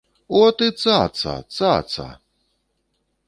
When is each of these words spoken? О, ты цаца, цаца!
О, 0.37 0.39
ты 0.59 0.69
цаца, 0.83 1.35
цаца! 1.57 2.09